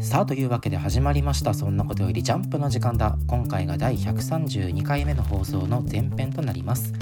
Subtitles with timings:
[0.00, 3.18] さあというわけで始まりましたそんなことよりジャンプの時間だ。
[3.26, 6.92] 今回が第132回目の放送の前編となります。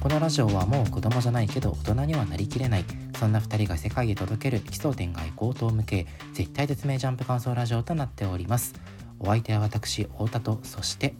[0.00, 2.84] このラジオはもう子供じゃないけど大人にはなりきれない。
[3.18, 8.74] そんな2人が世界へ届ける奇想天外高等無形絶対絶命ジャンプ感想ラジオとなっております。
[9.20, 11.14] お相手は私太田とそして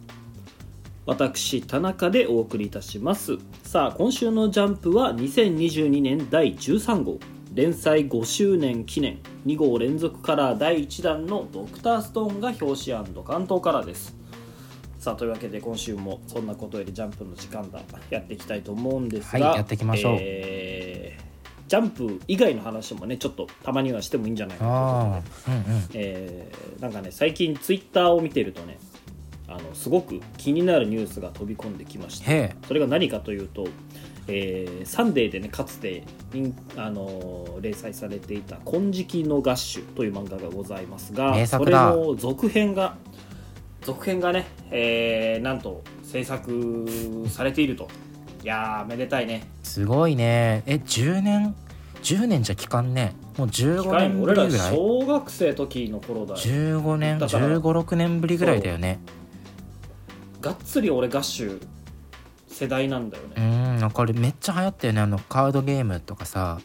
[1.05, 3.37] 私田中でお送りいたします。
[3.63, 7.36] さあ今週のジャンプは2022年第13号。
[7.57, 9.17] 連載5周年記念
[9.47, 14.15] 2号連続カラー第1弾のドクターストーンが表紙関東カラーです。
[14.99, 17.79] さあというわけで今週もそんなことよりジャンプの時間だ。
[18.11, 20.17] やっていきたいと思うんですが、はいやっていきましょう。
[20.19, 21.27] えー
[21.67, 25.49] ジャンプ以外の話もねちょっとたまにはしてもいいんじゃないかということで。
[25.49, 25.89] ああうんうん。
[25.95, 28.77] えーなんかね最近ツイッターを見てるとね
[29.47, 32.25] あのすごく気になるニュースが飛び込んできました
[32.67, 33.67] それが何かというと、
[34.27, 42.95] えーサンデーでねかつて、人あのー連載されていた「金色のガッシュ」という漫画がございますが名それの続編が
[43.81, 46.85] 続編がね、えーなんと制作
[47.29, 47.87] されていると。
[48.43, 49.43] いやーめでたいね。
[49.63, 50.63] すごいね。
[50.67, 51.55] え10年
[52.03, 53.13] ？10年じゃ期間ね。
[53.37, 54.75] もう15機械年ぶ俺らりぐらい？
[54.75, 56.37] 小学生時の頃だよ。
[56.39, 57.47] 15年だから。
[57.47, 58.99] 1 5 6年ぶりぐらいだよね。
[60.39, 61.61] がっつり俺ガッシュ
[62.57, 63.33] 世代なんだよね。
[63.37, 65.01] う、んなんかあれめっちゃ流行ったよね。
[65.01, 66.59] あのカードゲームとかさ。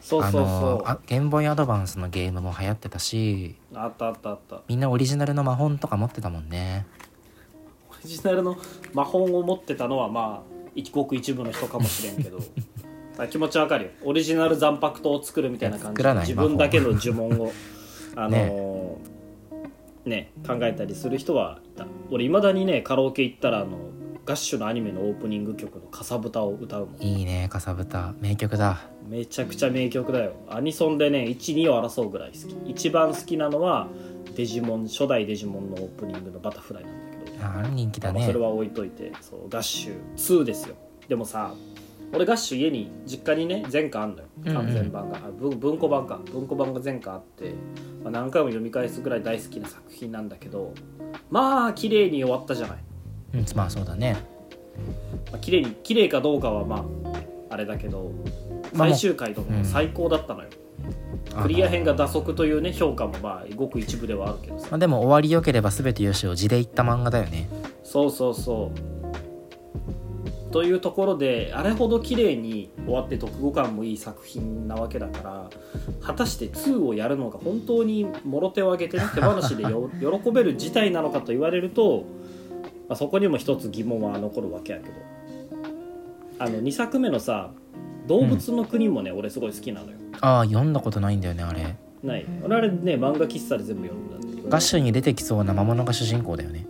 [0.00, 0.42] そうそうそう。
[0.42, 3.54] あのあゲームボーイアドバンスのゲームも流行ってたし。
[3.74, 4.62] あったあったあった。
[4.66, 6.84] みんなオリジナルの魔法とか持ってたもんね。
[7.90, 8.56] オリジナルの
[8.92, 12.38] 魔法を持ってたのはまあ一国一部の人かもしれんけど。
[13.18, 13.90] あ気持ちわかるよ。
[14.04, 17.52] オリジナル残白糖を作るみたいな感じで自分だけの呪文を
[18.16, 20.32] あのーね。
[20.46, 21.86] 考えたりする人はいた。
[22.10, 23.78] 俺いまだにねカラオケ行ったらあの
[24.26, 27.02] ガッシュのアニメのオープニング曲の「かさぶた」を歌うもん。
[27.02, 28.12] いいねかさぶた。
[28.20, 28.80] 名曲だ。
[29.08, 30.32] めちゃくちゃ名曲だよ。
[30.48, 32.70] アニソンでね12を争うぐらい好き。
[32.72, 33.86] 一番好きなのは
[34.34, 37.44] デジモン初代デジモンのオープニングの「バタフライ」なんだけど。
[37.44, 38.18] あ人気だね。
[38.18, 40.74] まあそれは置いといてそうガッシュ2ですよ。
[41.08, 41.54] でもさ
[42.12, 44.24] 俺ガッシュ家に実家にね全巻あんのよ。
[44.42, 44.54] うんうん。
[44.56, 46.20] 完全版が、あ文文庫版か。
[46.32, 47.52] 文庫版が全巻あって、
[48.02, 50.72] まあ、何回も読み返すぐらい大好きな作品なんだけど
[51.30, 52.78] まあ綺麗に終わったじゃない、
[53.40, 54.16] うんまあそうだね。
[55.30, 56.84] まあ、綺麗に綺麗かどうかはま
[57.48, 58.12] ああれだけど
[58.74, 60.48] 最終回とかも最高だったのよ、
[61.32, 64.68] あのクリア編が打足というね評価もまあごく一部ではあるけどさ。
[64.70, 67.48] まあ、でも終わりよければ全てよしを地で言った漫画だよね。
[67.82, 68.96] そうそうそう。
[70.52, 75.50] というところであれほど綺麗に終わって読後感もいい作品なわけだから
[76.00, 82.04] 果たして2をやるのが本当にもろ手を挙げてね手放しでよ 喜べる事態なのかと言われると、
[82.88, 84.94] まあ、そこにも一つ疑問は残るわけやけど。
[86.38, 87.50] あの2作目のさ
[88.06, 89.96] 「動物の国」もね、俺すごい好きなのよ。
[90.20, 91.76] ああ読んだことないんだよねあれ。
[92.02, 92.26] ない。
[92.44, 94.48] 俺あれね漫画喫茶で全部読んだんだけど。
[94.48, 96.66] ガッシュに出てきそうな魔物が主人公だよね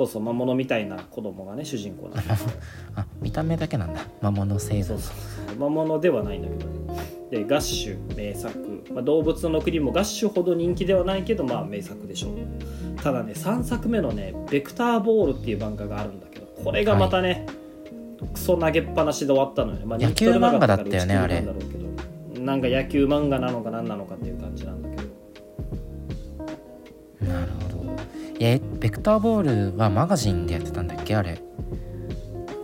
[0.00, 2.34] そうそう魔物みたいな子供がね主人公なんだ
[2.96, 4.00] あ見た目だけなんだ。
[4.22, 4.88] 魔物星座。
[4.88, 5.12] そうそ
[5.54, 7.20] う魔物ではないんだけどね。
[7.30, 12.30] でガッシュ名作、まあ、動物の国もガッシュほど人気ではないけどまあ名作でしょう。
[13.02, 17.46] ただね3作目のね「ベクターボール」っていう漫画があるんだけどこれがまたね、
[18.32, 21.78] クソ投げっぱなしで終わったのよね、まあ、野球漫画だったよね日トル長かったから打ち切りなんだろうけ
[22.38, 22.42] ど。
[22.42, 25.02] なんか野球漫画なのか何なのかっていう感じなんだけど。
[27.32, 27.69] なるほど
[28.40, 31.14] えベクターボールはマガジンでやってたんだっけ？
[31.14, 31.40] あれ。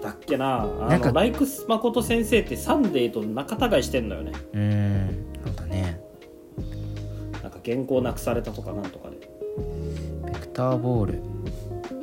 [0.02, 0.62] だっけな。
[0.62, 1.08] あなんか。
[1.08, 4.32] のライクス誠先生ってサンデーと仲違いしてんのよね。
[4.54, 5.24] うーん。
[5.44, 6.00] そうだね。
[7.42, 9.16] なんか原稿なくされたとかなんとかで。
[10.24, 11.22] ベクターボール。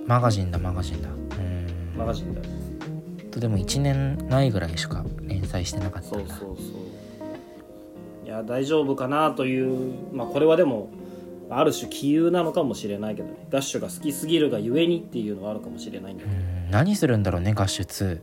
[0.05, 1.09] マガジンだマガジンだ。
[1.09, 1.97] うーん。
[1.97, 2.41] マガジンだ。
[3.31, 6.63] とでも1年ないぐらいしか連載してなかったんだそうそうそ
[8.23, 8.25] う。
[8.25, 9.93] いや大丈夫かなという。
[10.13, 10.89] まあこれはでも
[11.49, 13.47] ある種杞憂なのかもしれないけどね。
[13.49, 16.41] ガッシュが好きすぎるがゆえにっていうのはあるかもしれないんだうけど。
[16.71, 18.21] 何するんだろうねガッシュ2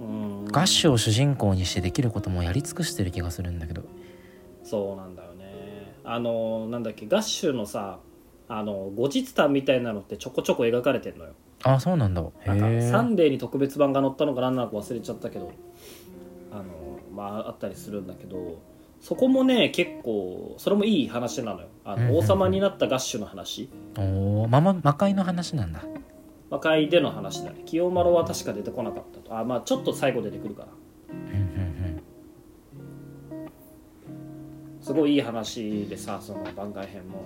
[0.00, 0.44] うん。
[0.46, 3.82] ガッシュを主人公にしてできることもやり尽くしてる気がするんだけど。
[4.62, 5.92] そうなんだよね。
[6.04, 7.98] あのなんだっけガッシュのさ
[8.48, 11.32] あの後日談みたいなのってちょこちょこ描かれてんのよ。
[11.62, 12.22] あそうなんだ。
[12.22, 15.50] へなんかえサンデーに特別版が載ったのか何なのか忘れちゃったけど。
[16.52, 16.64] あの
[17.14, 18.58] まああったりするんだけど
[19.00, 21.68] そこもね結構それもいい話なのよ。
[21.84, 22.12] あうんうんうん。
[22.14, 23.68] の王様になったガッシュの話。
[23.96, 25.82] おお魔魔魔界の話なんだ。
[26.50, 27.62] 魔界での話だね。
[27.66, 29.38] 清丸は確か出てこなかったと。
[29.38, 30.68] あまあちょっと最後出てくるかな。
[31.10, 32.02] うんうん。
[34.80, 37.24] すごいいい話でさその番外編も。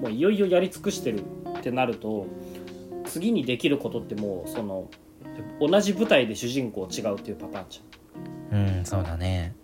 [0.00, 1.22] もういよいよやり尽くしてる
[1.58, 2.26] ってなると
[3.06, 4.90] 次にできることってもうその
[5.60, 8.76] 同じ舞台で主人公違うっていうパターンじゃん。
[8.78, 9.54] うんそうだね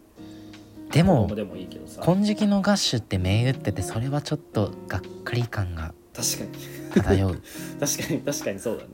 [0.93, 2.03] でも子供でもいいけどさ。
[2.05, 7.03] 金色のガッシュって銘打っててそれはちょっとがっかり感が確かに。
[7.03, 7.43] 漂う。
[7.81, 8.89] 確かに確かにそうだね。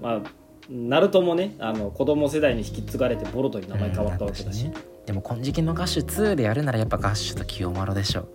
[0.00, 0.20] まあ
[0.68, 4.76] ナルトもねあの子供世代に引き継がれてボルトに名前変わったわけだし、うんね
[5.06, 8.26] でも金色のガッシュ2でやるならやっぱガッシュと清丸でしょ。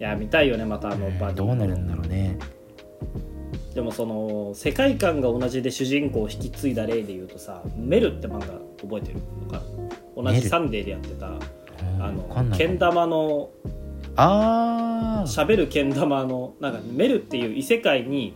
[0.00, 2.36] いや見たいよねまたあのうんバディどうなるんだろうね。
[3.72, 8.46] でもその世界観が同じで主人公を引き継いだ例で言うとさメルって漫画
[8.82, 9.20] 覚えてる？
[9.48, 10.01] わかる？
[10.16, 11.38] 同じサンデーでやってたうん
[12.02, 13.50] あのけん玉の
[14.16, 15.44] あー。
[15.44, 18.34] 喋るけん玉のなんかメルっていう異世界に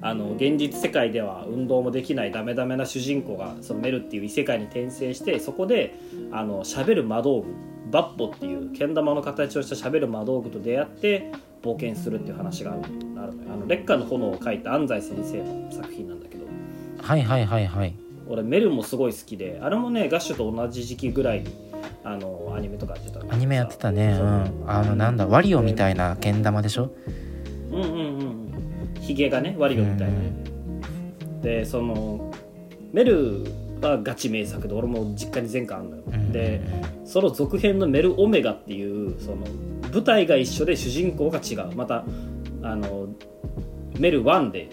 [0.00, 5.98] あの現実世界では運動もできないダメダメな主人公がそのメルっていう異世界に転生してそこで
[6.30, 7.54] あの喋る魔道具
[7.90, 12.82] バッポっていうけん玉の形をした喋る魔道具と出会って冒険するっていう話がある
[13.16, 13.52] あるのよ。
[13.54, 16.44] あの劣化の炎を書いた安西先生の作品なんだけど。
[17.00, 21.46] はいはいはいはい俺メルもすごい好きであれもねガッシュと同じ時期ぐらいに
[22.04, 24.14] あのアニメとかやってたアニメやってたね。
[24.16, 24.26] そう。
[24.26, 24.64] うん。
[24.66, 26.42] あのなんだワリオみたいなけん。
[26.42, 26.90] 玉でしょ？
[27.72, 29.00] うんうんうんうん。
[29.00, 30.44] ヒゲがねワリオみたいな、うん
[31.42, 32.32] でその
[32.92, 33.44] メル
[33.82, 36.62] はガチ名作で俺も実家に全巻あるのよ、うんで
[37.04, 39.38] その続編の「メルオメガ」っていうその
[39.92, 41.76] 舞台が一緒で主人公が違う。
[41.76, 42.04] また
[42.62, 43.08] あの
[43.98, 44.70] メル1で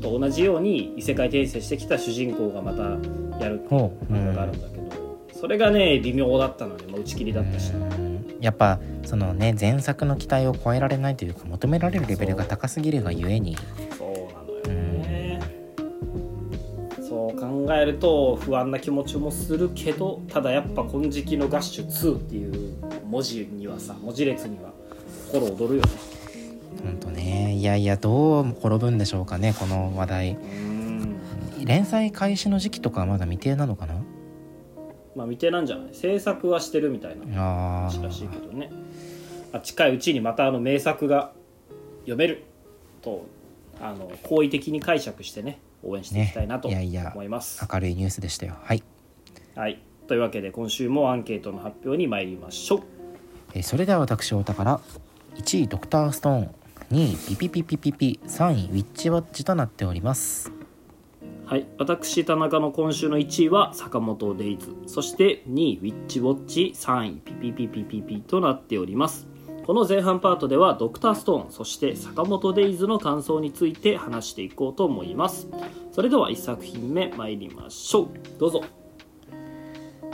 [0.00, 2.82] と同じように異世界転生してきた主人公がまた
[3.42, 4.12] やるほう。
[4.12, 8.02] 漫画があるんだけど、それがね微妙だったのね、まあ、打ち切りだったし、うん
[8.42, 13.56] やっぱそのね前作の期待を超えられないというか求められるレベルが高すぎるがゆえに。
[13.96, 15.40] そうなのよね、
[17.00, 22.74] そう考えると不安な気持ちもするけどただやっぱ「金色のガッシュ2」っていう
[23.06, 24.72] 文字にはさ文字列には
[25.30, 25.88] 心躍るよね
[26.84, 27.54] ほんとね。
[27.54, 30.30] いやいやどう転ぶんでしょうかねこの話題。
[30.32, 31.20] うん。
[31.64, 33.94] 連載開始の時期とかはまだ未定なのかな？
[35.14, 35.94] まあ未定なんじゃない？
[35.94, 37.24] 制作はしてるみたいな。
[37.36, 38.70] あ話らしいけーどね、
[39.52, 41.32] まあ、近いうちにまたあの名作が
[42.00, 42.44] 読める。
[43.02, 43.26] と
[43.80, 46.74] あの好意的に解釈してね応援していきたいなとね。
[46.74, 48.54] いやいや思います、明るいニュースでしたよ。
[48.62, 48.82] はい。
[49.54, 49.80] はい。
[50.06, 52.82] というわけで今週もアンケートの発表に参りましょう。
[53.54, 54.80] えーそれでは私お宝
[55.36, 56.54] 1位ドクターストーン
[56.92, 60.52] 2位ピピピピピピ3位ウィッチウォッチとなっております。
[61.46, 64.76] はい、私田中の今週の1位は坂本デイズ。
[64.86, 69.26] そして2位ウィッチウォッチ3位ピピピピピピとなっております。
[69.64, 75.48] この前半パートではドクターストーンそして坂本デイズの感想について話していこうと思います。
[75.92, 78.08] それでは1作品目参りましょう。
[78.38, 78.64] どうぞ。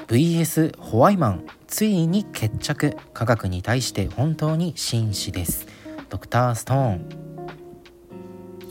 [0.07, 2.97] VS ホワイマンついに決着。
[3.13, 5.78] 科学に対して本当に紳士です
[6.09, 7.09] ドクターストーン。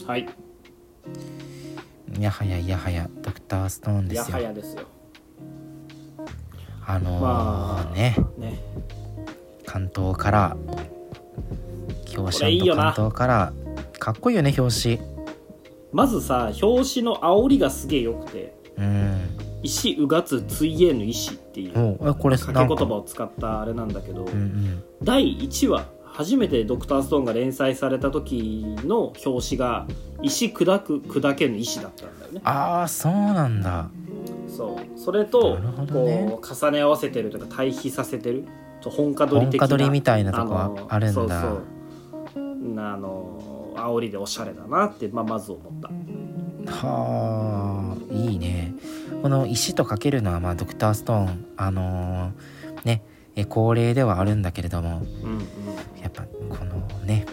[0.07, 0.27] はい。
[2.19, 4.37] やはややはやドクターストーンでやすよ。
[4.37, 4.83] はやですよ。
[6.85, 8.15] あのーまあね。
[8.37, 8.59] ね。
[9.65, 10.57] 関東から
[12.05, 13.53] 京こシャンと関東から
[13.99, 14.99] かっこいいよね表紙。
[15.91, 18.57] まずさ表紙の煽りがすげえよくて。
[18.77, 19.17] うん
[19.63, 24.83] 「石うがつついえぬ石」っていう掛け言葉を使ったあれなんだけど、うんうん。
[25.03, 25.85] 第1話
[26.17, 29.85] 初めて「ドクターストーン」が連載された時の表紙が
[30.23, 32.41] 「石砕く砕けぬ石」だったんだよね。
[32.43, 33.87] ああそうなんだ。
[34.47, 34.99] そう。
[34.99, 35.59] それと
[35.93, 38.45] こう重ね合わせてるとか対比させてる。
[38.81, 39.67] と本家撮り的な。
[39.67, 41.21] 本家撮りみたいなとこはのあるんだ。
[41.21, 41.61] そう
[42.33, 42.73] そう。
[42.73, 45.89] なあの煽りでおしゃれだなって、まあ、まず思った。
[46.71, 48.73] はあいいね。
[49.21, 53.03] この石とかけるのはまあドクターストーンあのーね
[53.37, 55.39] え恒例ではあるんだけれどもうんうん。
[56.01, 57.25] やっぱこのね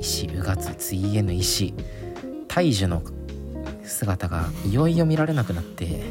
[0.00, 1.74] 石うがつついえぬ石
[2.48, 3.02] 大樹の
[3.82, 6.04] 姿がいよいよ見られなくなって。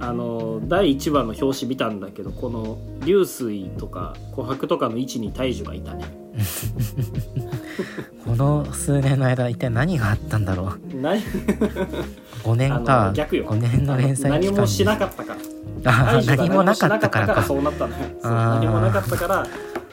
[0.00, 6.04] あの第1話の表紙見たんだけどこの流水とか琥珀とかの位置に大樹がいたね。
[8.24, 10.80] この数年の間一体何があったんだろう。
[11.00, 13.46] 何？5年あかの逆よ。
[13.46, 15.51] 5年の連載期間何もしなっかったから
[15.82, 17.42] 何もなかったからか。
[17.42, 19.46] そうなったのよ何もなかったから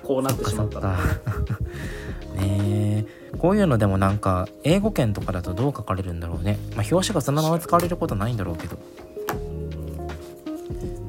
[0.03, 0.89] こうなってしまったの
[2.35, 3.05] ねえ。
[3.37, 8.77] こういうのでもなんか英語圏とかだとどう書かれるんだろうね、まあ、表紙がそのまま使われることないんだろうけど。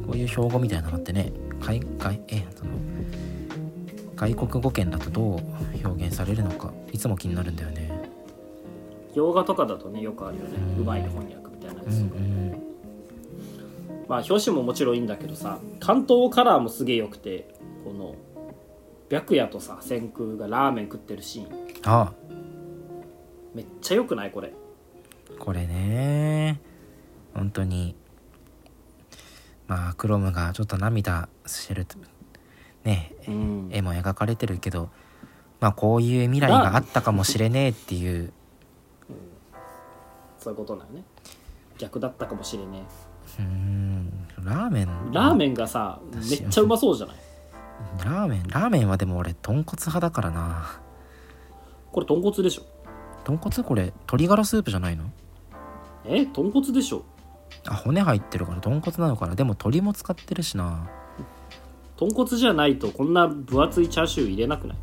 [0.06, 2.72] こういう標語みたいなのってね海外えその
[4.16, 5.38] 外国語圏だとどう
[5.86, 7.90] 表現されるのかいつも気になるんだよね。
[9.14, 10.50] 洋画とかだとねよくあるよね。
[10.76, 10.82] うん。
[10.82, 12.69] うまい翻訳みたいなやうんつ、うん
[14.10, 18.16] まあ表紙ももちろんいいんだけどさ関東カラーもすげえよくてこの
[19.08, 21.48] 白夜とさ千空がラーメン食ってるシーン。
[21.84, 22.12] あ
[23.54, 24.32] めっちゃよくない？
[24.32, 24.52] これ。
[25.38, 26.60] これね。
[27.34, 27.94] 本当に。
[29.68, 31.86] まあクロムがちょっと涙してる
[32.82, 33.68] ねうん。
[33.70, 34.90] 絵も描かれてるけど
[35.60, 38.32] まあこういう未来があったかもしれねえっていう。
[40.38, 41.04] そういうことなのね。
[41.78, 42.82] 逆だったかもしれね
[43.38, 43.89] うーん
[44.44, 44.88] ラーメン。
[45.10, 47.16] えラーメンがさめ私っちゃうまそうじゃない？
[48.04, 48.42] ラーメン。
[48.48, 50.80] ラーメンはでも俺豚骨派だからな。
[51.92, 52.62] これ豚骨でしょ。
[53.24, 53.62] 豚骨？
[53.64, 55.04] これ鶏ガラスープじゃないの？
[56.04, 56.26] え？
[56.26, 57.04] 豚骨でしょ。
[57.66, 59.34] あ骨入ってるから豚骨なのかな。
[59.34, 60.88] でも鶏も使ってるしな。
[61.96, 64.76] 豚骨じゃないとこんな分厚いチャーシュー入れなくない？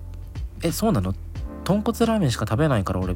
[0.64, 1.14] えそうなの？
[1.64, 3.16] 豚骨ラーメンしか食べないから俺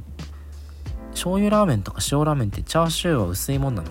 [1.12, 3.89] 醤油ラーメンとか塩ラーメンってチャーシューは薄いもんなの？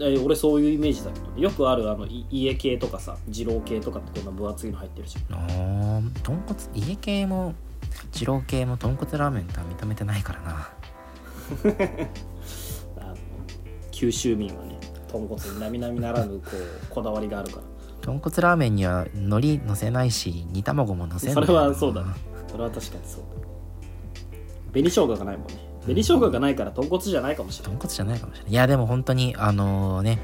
[0.00, 5.38] え俺そういうイメージだけどよくあるあのい家系とかさ二郎系とかってこんな分厚いの入ってるじゃん。
[5.38, 7.54] あー豚骨家系も
[8.12, 10.68] 二郎系も豚骨ラーメンとは認めてないからな。
[12.98, 13.16] あの
[13.90, 17.62] 九州民はね豚骨に並々ならぬこう こだわりがあるから。
[18.00, 22.12] 豚骨ラーメンには海苔乗せないし煮卵も乗せんそれはそうだね。
[22.48, 23.44] それは確かにそうだ。
[24.72, 27.76] 紅生姜がないもんね紅生姜がないから豚骨じゃないかもしれない。
[27.76, 28.52] 豚骨じゃないかもしれない。
[28.52, 30.18] いやでも本当にあのね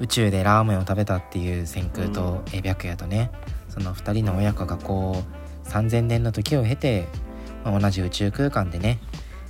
[0.00, 3.30] 宇宙でラーメンを食べたっていう千空とえ白夜とね
[3.68, 5.22] その2人の親子がこ
[5.64, 7.06] う3000年の時を経て、
[7.64, 8.98] まあ同じ宇宙空間でね、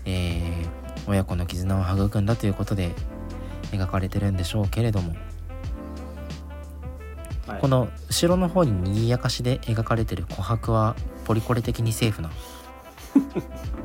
[0.04, 2.94] えー親子の絆を育んだということで
[3.72, 5.14] 描かれてるんでしょうけれども。
[7.46, 7.60] はい。
[7.60, 12.30] この後ろの方に賑やかしで描かれてる琥珀はポリコレ的にセーフな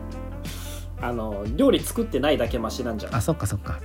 [1.01, 3.19] あの料理作ってないだけマシなんじゃない？
[3.19, 3.79] あそっかそっか。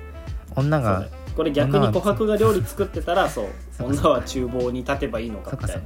[0.56, 3.46] 女がこれ逆に琥珀が料理作ってたらそう
[3.80, 5.82] 女は厨房に立てばいいのかみたいな。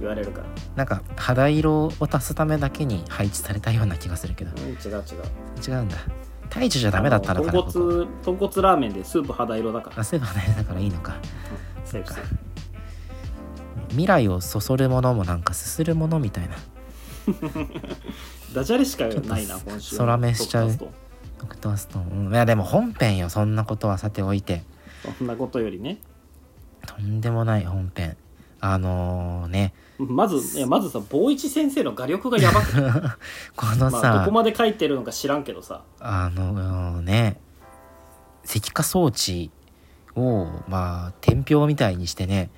[0.00, 0.46] 言われるから。
[0.76, 4.50] なんか肌色を足すためだけに配置されたような気がするけど。
[4.50, 5.02] うん違う違う。
[5.68, 5.96] 違うんだ。
[6.50, 10.00] 大樹じゃダメだったのかなあ豚骨豚骨ラーメンでスープ肌色だから。
[10.00, 11.14] あそういえばねだからいいのか。
[11.84, 12.36] セーフセーフ
[13.90, 16.56] 未来をそそるものもなんかすするものみたいな
[18.54, 20.76] ダジャレしかないな今週空目しちゃう。
[21.38, 22.14] ドクターストースト。
[22.14, 23.30] ーン、うんいやでも本編よ。
[23.30, 24.62] そんなことはさておいて。
[25.18, 25.98] そんなことよりね。
[26.86, 28.16] とんでもない本編。
[28.60, 29.74] あのね。
[29.98, 32.80] まずいやまずさ坊一先生の画力がやばくて
[33.56, 35.82] このまあ、さ、どこまで書いてるのか知らんけどさ。
[36.00, 37.40] あのね。
[38.44, 39.50] 石化装置
[40.16, 42.50] をまあ天平みたいにしてね、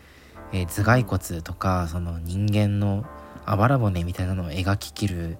[0.52, 3.04] えー頭蓋骨とかその人間の
[3.46, 5.38] あばら骨みたいなのを描ききる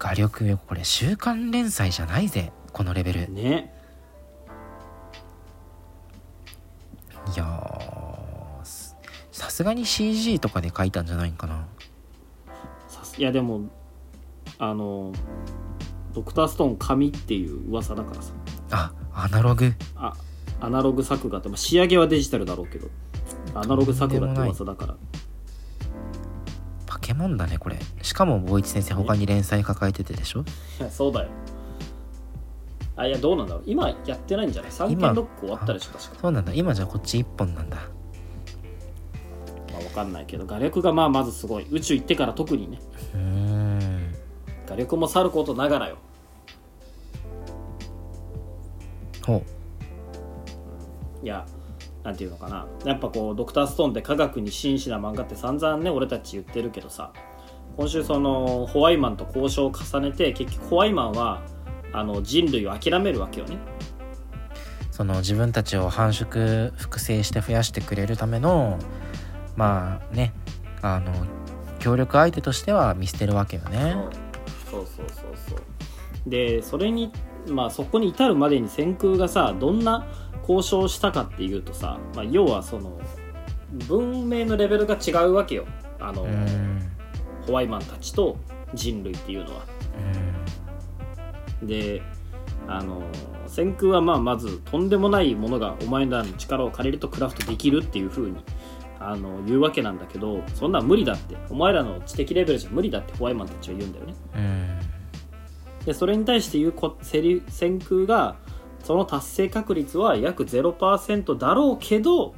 [0.00, 0.82] 画力よこれ。
[0.82, 2.52] 週刊連載じゃないぜ。
[2.72, 3.24] このレベル。
[3.24, 3.72] いね
[7.36, 8.96] やーす
[9.30, 11.66] さすがに CG とかで描いたんじゃないんかな。
[13.18, 13.68] いやでも
[14.58, 15.12] あの
[16.14, 18.32] ドクターストーン紙っていう噂だからさ。
[18.70, 19.74] あアナログ。
[19.96, 20.14] あ
[20.60, 22.88] アナログ作画って、まあ、仕上げはデジタルだろうけど
[23.54, 24.96] アナログ作画って噂だから
[27.00, 27.78] パケモンだねこれ。
[28.02, 30.40] しかも坊一先生他に連載抱えててでしょ？
[30.40, 31.30] いやそうだよ。
[32.96, 33.62] あいやどうなんだろう。
[33.66, 34.70] 今やってないんじゃない？
[34.70, 36.20] 三今件ロック終わったでしょ確か。
[36.20, 36.52] そうなんだ。
[36.52, 37.76] 今じゃこっち一本なんだ。
[39.72, 41.66] まあ分かんないけど画力がまあまずすごい。
[41.70, 42.78] 宇宙行ってから特にね。
[43.14, 44.14] うーん。
[44.66, 45.96] 画力もさることながらよ。
[49.26, 49.42] ほ
[51.22, 51.46] いや
[52.02, 52.66] なんていうのかな。
[52.84, 57.12] やっぱこうドクターストーンって科学に真摯な漫画って散々ね俺たち言ってるけどさ。
[57.76, 61.40] 今週そのホワイマンと交渉を重ねて結局ホワイマンは
[61.92, 63.56] あの人類を諦めるわけよね。
[64.90, 68.78] うその自分たちを繁殖複製して増やしてくれるための
[69.56, 70.34] まあね
[70.82, 71.12] あの
[71.78, 73.96] 協力相手としては見捨てるわけよね。
[74.70, 74.86] そう。
[74.86, 75.62] そうそうそう
[76.26, 77.10] でそれに
[77.48, 80.06] まあそこに至るまでに先空がさどんな
[80.40, 82.98] 交渉をしたかっていうとさ、まあ、要はその
[83.86, 85.66] 文明のレベルが違うわけよ。
[86.00, 86.26] あの、
[87.46, 88.36] ホワイマンたちと
[88.74, 89.64] 人類っていうのは。
[91.62, 92.02] で
[92.66, 93.02] あの
[93.46, 98.36] 先空はまあまずとんでもないものがお前らの力を借りるとクラフトできるっていう風に
[98.98, 101.36] あの言うわけなんだけどそんなん無理だって。
[101.48, 104.14] お前らの知的レベルじゃ無理だってホワイマンたちは言うんだよね。
[105.84, 108.36] でそれに対して言うこセリ先空が
[108.82, 112.34] その達成確率は約0%だろうけど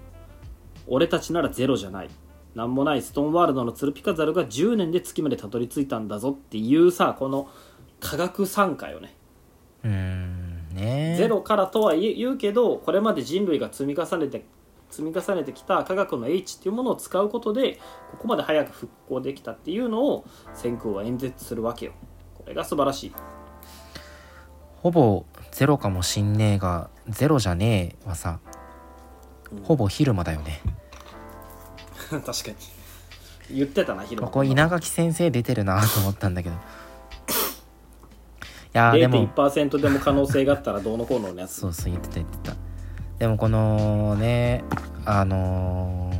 [0.87, 2.11] 俺たちならゼロじゃない。
[2.55, 3.03] なんもない。
[3.03, 7.49] ストーンワールドのツルピカザルが10年で月までたどり着いたんだぞっていうさこの
[8.01, 9.15] 科学参加よね。
[9.85, 11.15] うーんね。
[11.17, 14.45] ゼロからとは言う言うけどこれまで人類が積み重ねて
[14.91, 17.79] 積み重ねてきた科学の H っていうものを使うことで
[18.11, 21.93] ここまで早く復興できたっていうのを先空は演説するわけよ。
[22.35, 23.13] これが素晴らしい。
[24.83, 28.41] ほぼゼロかもしんねえがゼロじゃねえはさ
[29.53, 30.61] うんほぼ昼間だよね。
[32.09, 32.57] 確かに。
[33.51, 36.55] 言ってたな昼ここ稲垣先生出てるなと思ったんだけど。
[36.57, 36.59] い
[38.73, 39.29] やーでも。
[39.29, 41.61] 0.1%でも可能性があったらどうのこうののやつ。
[41.61, 42.57] そうそう言ってた言ってた。
[43.19, 44.65] でもこのね
[45.05, 46.11] あの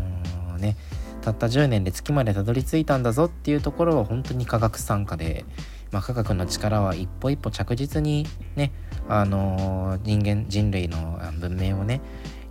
[0.57, 0.77] ーね
[1.23, 5.45] たった10年で月までたどり着いたんだぞっていうところは本当に科学参加で、
[5.93, 8.73] まあ、科学の力は一歩一歩着実にね
[9.09, 12.01] あのー人間人類のあ文明をね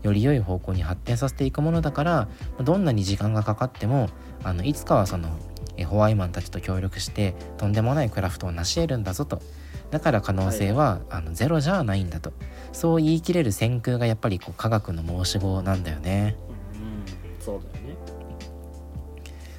[0.04, 2.28] より良い方向に発展させていくものだから
[2.64, 4.10] どんなに時間がかかっても
[4.44, 5.30] あのいつかはその
[5.78, 9.42] えホワイマンたちと協力してとんでもないクラフトを成し得るんだぞと。
[9.90, 12.32] だから可能性は、あのゼロじゃないんだと。
[12.72, 16.38] そう言い切れる先空がやっぱりこう科学の申し子なんだよね。
[16.74, 17.96] うんそうだよね。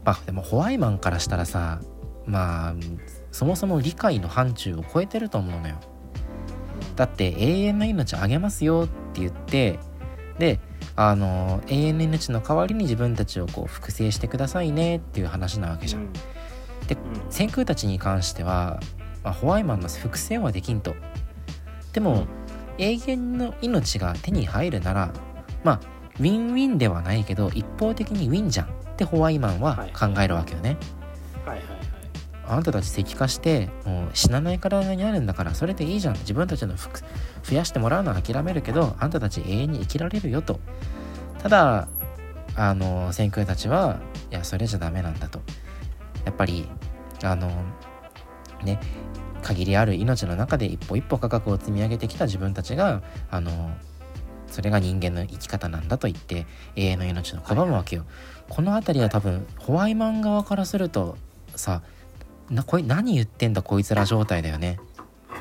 [0.05, 1.81] まあでもホワイマンからしたらさ
[2.27, 2.75] まあ
[3.33, 5.77] そもそも理解の範疇を超えてると思うのよ。
[6.95, 9.79] だって永遠の命あげますよって言って
[10.39, 10.61] で
[10.95, 16.03] あの永遠の命の代わりに自分たちをこう複製してくださいねっていう話なわけじゃん。
[16.03, 16.12] うん
[16.87, 16.97] で
[17.31, 18.81] 先空たちに関しては、
[19.23, 20.95] まあ、ホワイマンの複製はできんと。
[21.93, 22.29] でも、うん
[22.79, 25.12] 永遠の命が手に入るなら
[25.62, 25.81] まあ
[26.19, 30.79] ウィンウィンではないけど一方的にウィンじゃんってホワイマンは考えるわけよね。
[31.45, 31.82] はいはいはい
[32.53, 36.15] あなたたち石化してもう死なない体になるんだからそれでいいじゃん。
[36.15, 37.01] 自分たちの服
[37.43, 40.61] 増やしてもらうのは諦めるけどあんたたち永遠に生きられるよと。
[41.43, 41.89] ただ
[42.55, 43.99] あの先空たちは
[44.31, 45.41] いやそれじゃダメなんだと。
[46.25, 46.69] やっぱり
[47.25, 47.51] あの
[48.63, 48.79] ね
[49.43, 53.51] 限りある命の中で一歩一歩科学を積み上げてきた自分たちがあの
[54.47, 58.05] それが人間の生き方なんだと言って永遠の命の拒むわけよ、
[58.51, 61.17] この辺りは多分ホワイマン側からすると
[61.57, 61.83] さ
[62.51, 64.79] なこい何言ってんだこいつら状態だよね。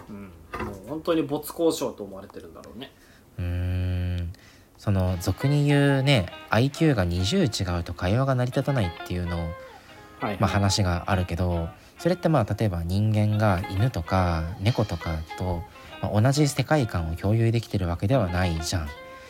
[0.09, 0.23] うん、
[0.65, 2.91] もう本当に没交渉と思われてるんだろうね。
[3.37, 4.33] うーん。
[4.81, 9.49] その俗に言うね IQ が20違うと会話が成り立たないっていうのを、
[10.19, 15.61] はい、まあ、話があるけどそれってまあ例えば人間が犬とか猫とかと、
[16.01, 18.87] まあ同じ世界観を共有できてるわけではないじゃん。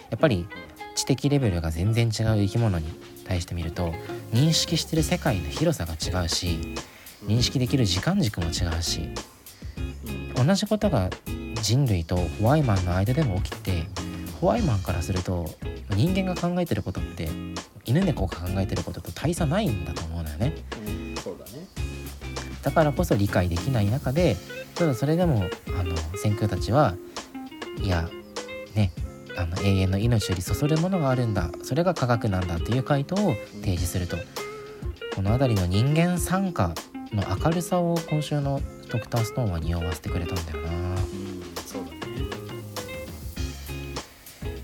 [0.09, 0.47] やっぱり
[0.95, 2.85] 知的レベルが全然違う生き物に
[3.25, 3.93] 対して見ると
[4.33, 6.75] 認識してる世界の広さが違うし
[7.25, 9.09] 認識できる時間軸も違うし
[10.37, 11.09] うん同じことが
[11.61, 13.83] 人類とホワイマンの間でも起きて
[14.39, 15.49] ホワイマンからすると
[15.91, 17.29] 人間が考えてることって
[17.85, 20.53] 犬猫が考えてることと大差ないんだと思うのよね。
[20.87, 21.67] うん、そうだね。
[22.63, 24.37] だからこそ理解できない中で
[24.75, 25.45] ただそれでも
[25.79, 26.95] あの先空たちは
[27.81, 28.09] いや
[28.75, 28.91] ね
[29.37, 31.51] あの永遠の命よりそそるものがあるんだ。
[31.63, 34.17] それが科学なんだという回答を提示すると
[35.15, 36.73] この辺りの人間参加
[37.13, 40.69] の明るさを今週のドクターストーンは匂わせてくれたんだよな。
[40.69, 40.97] うん
[41.65, 41.97] そうだね。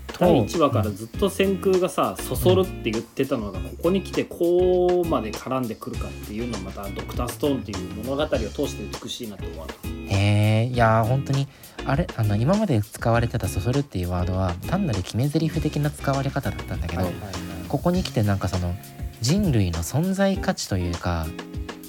[0.06, 9.66] と第1話からずっと先空がさそそるって言ってたのがここに来てこうまで絡んでくるかっていうのもまたドクターストーンっていう物語を通して美しいなと思う。
[9.66, 9.74] な
[10.10, 11.46] へえいやー本当に
[11.86, 17.32] あれあの今まで使われてた「そそる」っていうワードは単なる決め台詞的な使われ方だったんだけど、はいはいはい。
[17.68, 18.74] ここに来てなんかその
[19.20, 21.26] 人類の存在価値というか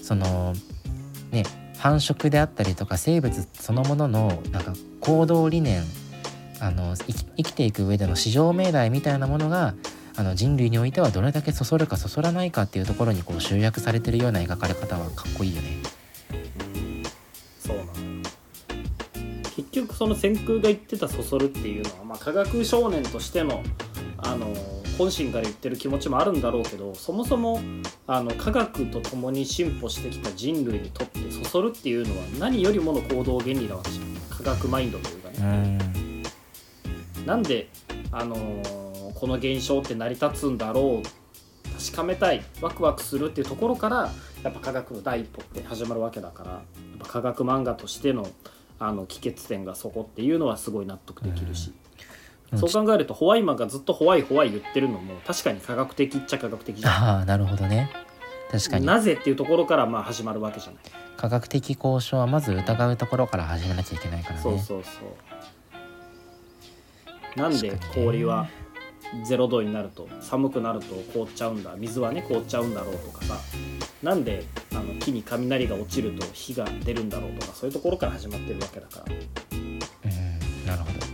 [0.10, 0.56] その
[1.30, 1.43] ね
[1.78, 5.84] 繁殖であったりとか生物そのもののなんか行動理念
[6.60, 9.76] あの生きていく上での至上命題みたいなものが
[10.15, 15.78] あの人類においてはどれだけそそるかそそらないかっていうところにこう集約されてるような描かれ方はかっこいいよね。
[17.60, 17.89] そうなの
[19.56, 23.62] 結局その先空が言ってたそそるっていうのは、まあ、科学少年としての
[24.17, 24.48] あの
[25.00, 27.62] 本心から言ってる気持ちもあるんだろうけどそもそも
[28.06, 34.06] あの科学とともに進歩してきた人類にとってそそるっていうのは何よりもの行動原理なわけじゃん。
[34.30, 37.26] 科学マインドというかうね、ん。
[37.26, 37.70] なんで、
[38.12, 38.80] あのー
[39.16, 41.78] この現象って成り立つんだろう。
[41.78, 42.42] 確かめたい。
[42.62, 44.12] ワクワクするっていうところから
[44.44, 46.62] やっぱ科学の第一歩って始まるわけだからやっ
[47.00, 48.30] ぱ科学漫画としての
[48.80, 51.88] あの帰結点がそこっていうのはすごい納得できるし、うん
[52.56, 57.92] そう考えるとホワイマンがずっとホワイホワイ言ってるのも確かに科学的っちゃ科学的じゃああなるほどね。
[58.52, 58.86] 確かに。
[58.86, 60.84] んなぜっていうところからまあ始まるわけじゃない、
[61.18, 64.42] 科学的交渉はまず疑うところから始めなきゃいけないからね。
[64.42, 64.90] そうそうそ
[67.38, 67.40] う。
[67.40, 68.50] なんで氷は
[69.28, 73.36] 0度になると寒くなると凍っちゃうんだ水はね凍っちゃうんだろうとかさ。
[74.02, 79.06] なんであの木に雷が落ちると火が出るんだろうとかそういうところから始まってるわけだから。
[79.58, 79.80] うん
[80.66, 81.09] なるほど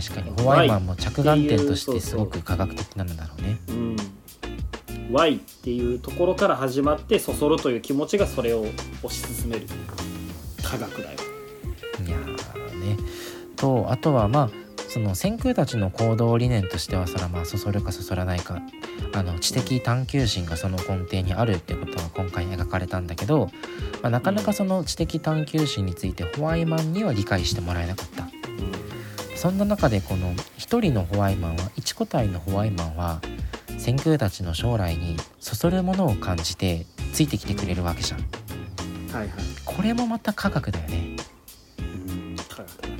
[0.00, 0.30] 確かに。
[0.42, 3.58] ホワイマンも着眼点としてすごく科学的なのだろうね。
[3.68, 3.96] うん。
[5.10, 8.66] Y っていうところから始まってそそるという気持ちがそれを
[9.02, 9.66] 推し進める
[10.62, 11.18] 科学だよ。
[12.04, 12.96] いやーね。
[13.56, 18.60] とあとはまあその先空たちの行動理念としてはそらまあそそるかそそらないか
[19.12, 23.50] あの知的探求心がその根底にあるってことは今回描かれたんだけど、
[24.02, 28.45] まあ、なかなかその知的探求心についてホワイマンには理解してもらえなかった
[29.36, 33.20] そんな中でこの一人のホワイマンは一個体のホワイマンは
[33.78, 38.20] 先空たちの将来にそそるものを感じてついてきてくれるわけじゃん。
[39.12, 39.38] はいはい。
[39.64, 41.16] これもまた科学だよね。
[42.48, 42.96] 科学だね。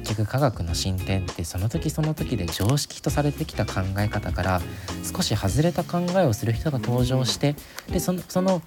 [0.00, 4.60] 結局科学の進展ってその時その時で常識とされてきた考え方から
[5.04, 7.54] 少し外れた考えをする人が登場して
[7.90, 8.62] でそのその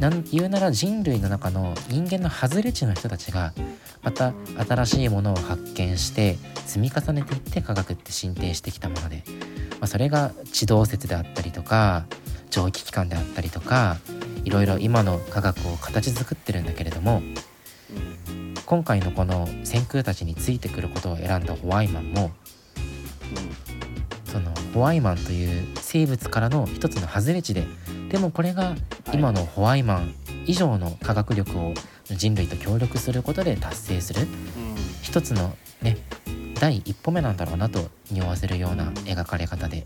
[0.00, 3.52] なん言うなら人類の中の人間の外れ値の人たちが
[4.04, 4.34] また
[4.68, 6.36] 新しいものを発見して
[6.66, 9.24] 積み重ねていって科学って進展してきたもので、
[9.80, 12.06] まあ、それが地動説であったりとか
[12.50, 13.96] 蒸気機関であったりとか
[14.44, 17.22] いろいろ今の科学を形作ってるんだけれども
[18.66, 22.30] 今回のこの先空たちについてくることを選んだホワイマンも
[24.26, 27.66] そのホワイマンという生物からの一つの外れ値で
[28.08, 28.74] でもこれが
[29.12, 30.14] 今のホワイマン
[30.46, 31.74] 以上の科学力を
[32.10, 34.26] 人類と協力することで達成する。
[35.02, 35.96] 一つのね
[36.60, 39.84] 第一歩目なんだろうなと匂わせるような描かれ方で。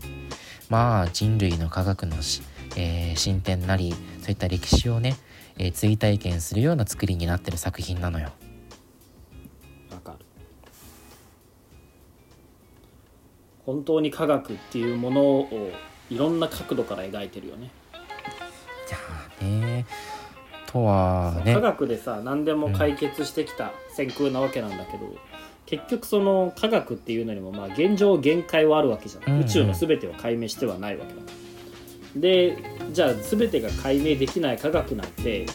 [0.69, 2.43] まあ人類の科学のし、
[2.75, 5.17] えー進展なりそういった歴史をね、
[5.57, 8.29] えー追体験するような作りになってる作品なのよ。
[9.91, 10.25] わかる。
[13.65, 15.71] 本当に科学っていうものを
[16.11, 17.71] いろんな角度から描いてるよね。
[18.89, 19.85] いやーね
[20.71, 21.53] とはね。
[21.53, 25.15] 科学でさ何でも解決してきた先空なわけなんだけど、
[25.65, 29.45] 結局その科学っていうのにもまあ現状限界はあるわけじゃない、うんうん。
[29.45, 31.21] 宇宙の全てを解明してはないわけだ
[32.15, 32.57] で
[32.91, 35.45] じゃあ全てが解明できない科学なんて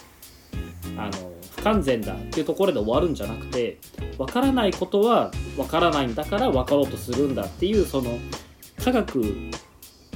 [0.97, 3.79] あの不完全だっていうところで終わるんじゃなくて
[4.19, 8.19] 分からないことは分からないんだから分かろうとするんだっていうその
[8.85, 9.51] 科学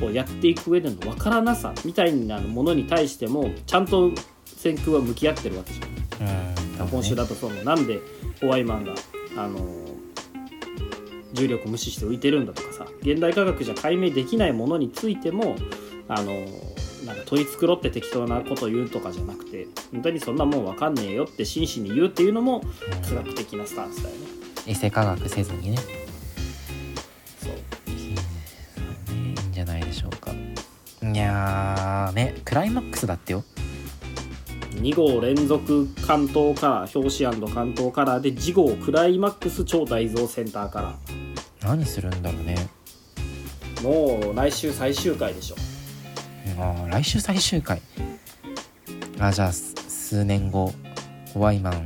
[0.00, 4.12] をやっていく上での分からなさみたいなものに対してもちゃんと
[4.58, 5.84] 先空は向き合ってるわけじゃ
[6.24, 6.82] ん。
[6.82, 6.88] うん。
[6.88, 8.00] 今週だとそのなんで
[8.40, 8.94] ホワイマンが
[9.36, 9.58] あの
[11.32, 15.56] 重力無視して浮いてるんだとかさ現代科学じゃ解明できないものについても
[16.08, 16.32] あの
[17.04, 22.62] なんか取り繕って適当なこと言うとかじゃなくて本当にそんなもん分かんねえよって真摯に言うっていうのも
[23.08, 24.26] 科学的なスタンスだよね。
[24.66, 25.78] エセ科学せずにね。
[27.38, 27.52] そう。
[27.90, 30.32] いいんじゃないでしょうか。
[30.32, 33.44] いやーねクライマックスだってよ
[34.80, 40.94] 2号連続関東カラー表紙関東カラーで次号クライマックス超大蔵センターカラ
[41.62, 42.68] 何するんだろうね。
[43.76, 45.56] ーもう来週最終回でしょ。
[46.58, 47.82] あー来週最終回。
[49.18, 50.72] あじゃあす数年後
[51.34, 51.84] ホワイマン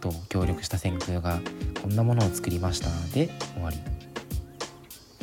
[0.00, 1.38] と協力した先空が
[1.80, 3.76] こんなものを作りましたで終わり。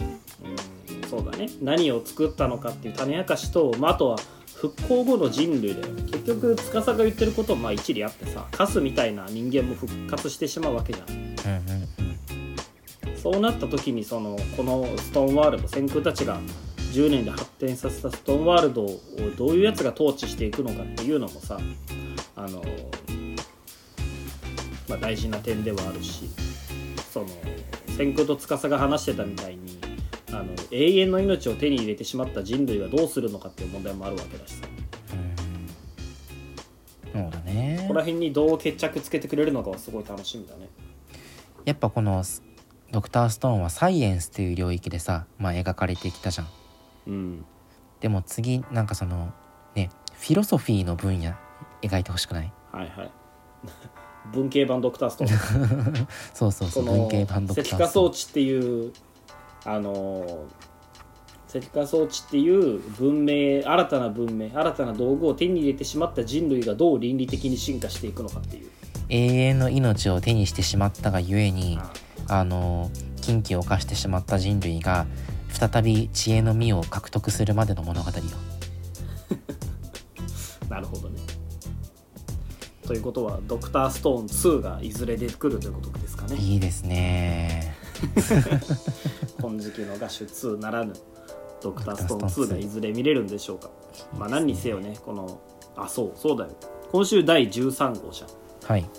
[0.01, 1.49] うんそうだね。
[1.61, 4.17] 何を作ったのかっていう種明かしと、まあ、あとは
[4.59, 5.87] 復興後の人類だよ。
[6.11, 11.09] 結局司が言ってることもまあ一理あってさカスみたいな人間も復活してしまうわけじゃん。
[11.09, 12.09] うんうん
[13.21, 16.39] そうなった時にそのこのストーンワールド先空たちが
[16.93, 19.01] 10年で発展させたストーンワールドを
[19.37, 21.59] どういうやつが統治していくのかっていうのもさ
[22.37, 22.63] あの、
[24.87, 26.29] まあ、大事な点ではあるし
[27.11, 27.27] その
[27.97, 29.68] 先空と司が話してたみたいに
[30.31, 34.55] あの永遠の命を手に入れてしまった人類はどうするのかっていう問題もあるわけだし。
[34.55, 34.67] さ
[37.13, 37.21] うん。
[37.21, 37.77] そうだね。
[37.81, 40.69] ここら辺にどう決着つけてくれるのかはすごい楽しみだね。
[41.65, 42.43] やっぱこのス
[42.91, 46.47] ドクターストーンはサイエンスという領域でさ、まあ、描かれてきたじゃん。
[47.07, 47.45] うん。
[47.99, 49.33] でも次なんかその
[49.75, 51.33] ねフィロソフィーの分野
[51.81, 52.53] 描いてほしくない？
[52.71, 53.11] はいはい。
[54.33, 56.07] 文系版ドクターストーン。
[56.33, 57.87] そうそうそそうの文系版ドク石ターストーン。
[57.87, 58.93] 化装置っていう
[59.65, 60.45] あの
[61.49, 68.69] 石化装置っていう文明新たな文明新たな道具を手に入れてしまった人類がどう倫理的に進化していくのかっていう。
[69.09, 71.79] 永遠の命を手にしてしまったがゆえに
[72.27, 72.91] あの
[73.21, 75.07] 禁忌を犯してしまった人類が
[75.49, 78.15] 再び知恵の実を獲得するまでの物語よ。
[80.69, 81.19] なるほどね。
[82.85, 86.35] ということはドクターストーン2がいずれ出てくるということですかね。
[86.37, 87.75] いいですね
[89.41, 90.93] 金色の画手2ならぬ
[91.61, 93.69] ドクターストーンドクターストーン2がいずれ見れるんでしょうか。
[94.17, 95.39] まあ何にせよねこの
[95.75, 96.51] あそうそうだよ。
[96.91, 98.29] 今週第13号じゃん。
[98.71, 98.89] はい。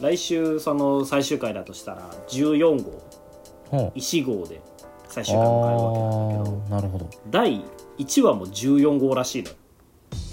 [0.00, 3.02] 来週その最終回だとしたら14号
[3.70, 3.92] ほう。
[3.94, 4.60] 石号で
[5.08, 7.10] 最終回を迎えるわけなんだけどなるほど。
[7.30, 7.64] 第
[7.98, 9.50] 1話も14号らしいの。
[9.50, 9.56] よ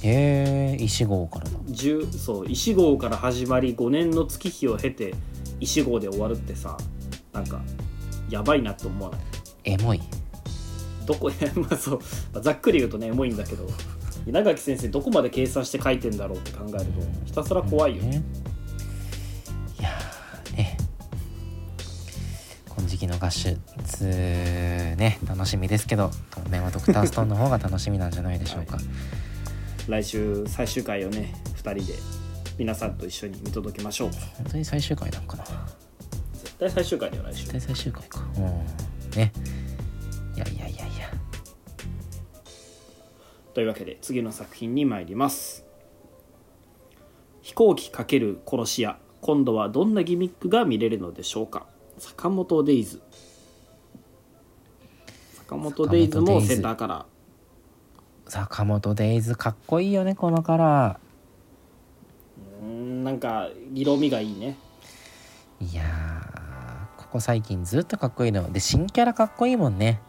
[0.03, 1.51] へえ石号からだ。
[1.69, 5.13] 10そう石号から始まり5年の月日を経て
[5.59, 6.77] 石号で終わるってさ
[7.33, 7.61] なんか
[8.29, 9.21] やばいなって思わない？
[9.65, 10.01] エモい。
[11.05, 11.99] どこ まあそう、
[12.31, 13.67] まあざっくり言うとねエモいんだけど。
[14.25, 16.85] 稲垣先生どこまで計算して書いてんだろうって考えると
[17.25, 18.23] ひたすら怖いよ、ね。
[19.77, 20.77] いやーね。
[22.73, 23.57] 金色の合手
[24.95, 28.77] ね楽しみですけど当面はドクターストーンの方が楽しみなんじゃないでしょうか、
[29.89, 31.99] 来週最終回をね2人で。
[32.57, 34.11] 皆さんと一緒に見届けましょう。
[34.37, 35.43] 本当に最終回なんかな。
[35.43, 35.55] 絶
[36.63, 37.39] 対最終回だよ来週。
[37.47, 38.19] 絶対最終回か。
[38.37, 38.43] うん。
[39.15, 39.31] ね。
[40.35, 41.09] いやいやいやいや。
[43.53, 45.65] というわけで次の作品に参ります。
[47.41, 51.67] 飛行機×殺し屋今度はどんなギミックが見れるのでしょうか。
[51.97, 53.01] 坂本デイズ。
[55.35, 57.05] 坂本デイズもセンターから。
[58.27, 60.99] 坂本デイズかっこいいよねこのカラ
[62.61, 64.57] うーんなんか色味がいいね。
[65.61, 66.22] ーいやー
[67.13, 68.51] ここ最近ずっとかっこいいの。
[68.51, 70.01] で新キャラかっこいいもんね。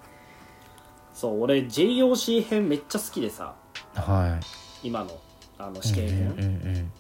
[1.12, 3.54] そう俺 JOC 編めっちゃ好きでさ。
[3.94, 4.40] は
[4.82, 5.10] 今の
[5.58, 6.90] あのい試験編、うんうん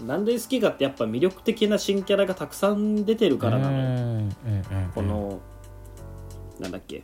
[0.00, 3.78] うんなんで好きかってやっぱ魅力的な新キャラがたくさん出てるからなのよ。
[3.78, 4.30] うんうんうんうん
[4.94, 5.40] この
[6.60, 7.02] なんだっけ。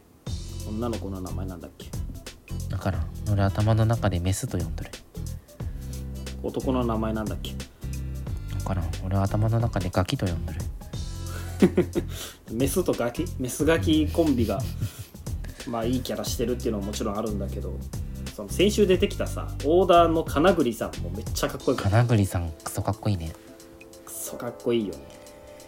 [0.69, 1.89] 女の子の名前なんだっけ。
[2.69, 3.07] だからん。
[3.33, 4.91] 俺頭の中でメスと呼んどる。
[6.45, 7.53] 男の名前なんだっけ。
[7.53, 8.91] だからん。
[9.05, 10.62] 俺は頭の中でガキと呼んどる
[12.51, 13.25] メスとガキ？
[13.39, 14.61] メスガキコンビが
[15.69, 17.73] まあいいキャラしてるっていうのはもちろんあるんだけど
[18.35, 23.33] その先週出てきたさオーダーの金栗さんもめっちゃかっこよかった金栗さんクソかっこいいね。
[24.05, 25.01] クソかっこいいよね。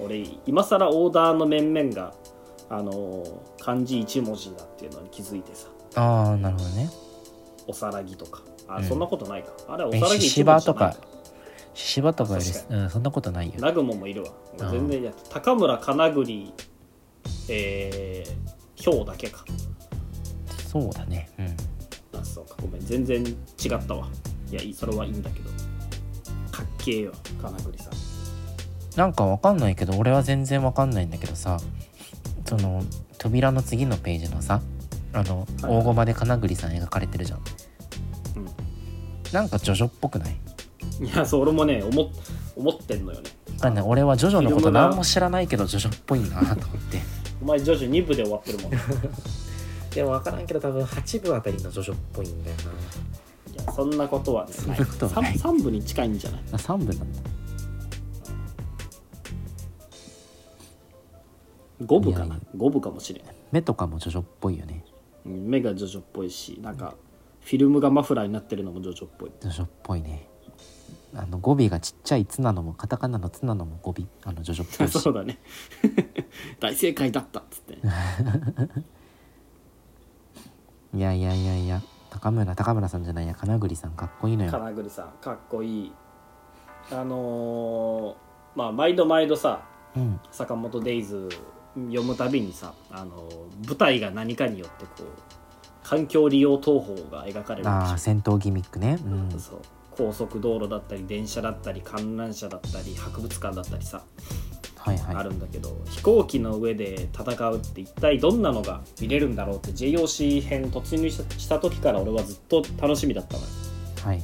[0.01, 2.13] 俺今更オーダーの面々が
[2.71, 5.69] あのー漢字一文字だっていうのに気づいてさ。
[5.95, 6.91] ああなるほどね。
[7.67, 8.43] おさらぎとか。
[8.69, 8.85] あ、うん。
[8.85, 9.53] そんなことないか。
[9.69, 11.14] あれはおえさらぎ一ししば文字じゃないとか
[11.75, 13.55] 獅子場とかより確かうんそんなことないよ。
[13.59, 14.31] ナグモもいるわ。
[14.61, 16.55] あー全然や高村金栗
[17.49, 19.45] えー、ヒョウだけか。
[20.69, 21.29] そうだね。
[21.39, 22.21] うん。
[22.21, 22.57] あそうか。
[22.63, 22.81] ごめん。
[22.87, 23.29] 全然違
[23.75, 24.09] ったわ。
[24.51, 25.51] いやいいそれはいいんだけど。
[26.51, 27.93] かっけえよ金栗さん。
[28.97, 31.59] なんかわかんないけど俺は全然わかんないんだけどさ
[32.45, 32.85] その
[33.19, 34.63] 扉の次のページのさ
[35.13, 37.41] あのはい大駒で金栗さん描かれてるじゃん。
[38.37, 38.47] うん。
[39.33, 40.37] なんかジョジョっぽくない？
[41.01, 42.09] いやそう俺もね思っ
[42.57, 43.31] 思ってんのよね。
[43.61, 47.01] だね俺はジョジョのこと何も知らないけどジョジョっぽいなと思って。
[47.43, 48.79] お前ジョジョ2部で終わってるもんね。
[49.95, 52.63] でも分からんけど多分8部あたりのジョジョっぽいんだよな。
[53.63, 55.35] いやそんなことはねそんなことはない。
[55.35, 56.41] 3, 部に近いんじゃない？
[56.53, 57.21] あ3部なんだ。
[61.83, 62.27] 5部かな？
[62.27, 63.25] いやい5部かもしれん。
[63.53, 64.85] 目とかもジョジョっぽいよね。
[65.27, 66.95] うん目がジョジョっぽいしなんか
[67.41, 69.33] フィルムがマフラーになってるのもジョジョっぽい。
[69.41, 70.29] ジョジョっぽいね
[71.17, 73.95] あの語尾がちっちゃい「つ」なのもカタカナの「つ」なのも語尾。
[74.25, 74.99] あのジョジョっぽいし。
[75.01, 75.39] そうだね。
[76.61, 77.79] 大正解だったっつって。
[80.95, 81.83] いやいやいやいや。
[82.11, 83.35] 高村高村さんじゃないや。
[83.35, 84.51] 金栗さんかっこいいのよ。
[84.51, 85.93] 金栗さんかっこいい。
[86.91, 88.15] あのー
[88.57, 89.63] まあ毎度毎度さ
[89.97, 90.21] うん。
[90.31, 91.29] 坂本デイズ
[91.75, 95.07] 読むたびにさ、あのー舞台が何かによってこう
[95.83, 98.99] 環境利用東宝が描かれるああ戦闘ギミックね。
[99.05, 99.41] うん。
[99.41, 99.61] そう
[99.97, 104.03] 高速道路だったり電車だったり観覧車だったり博物館だったりさ、
[104.77, 105.17] はいはい。
[105.17, 113.49] あるんだけど飛行機の上で戦うって一体どんなのが見れるんだろうって JOC 編突入した時から俺はずっと楽しみだったのよ。
[114.05, 114.23] はい。